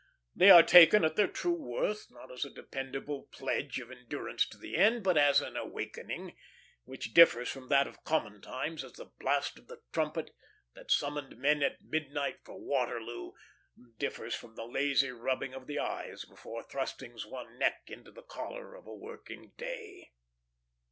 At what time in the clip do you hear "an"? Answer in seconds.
5.41-5.55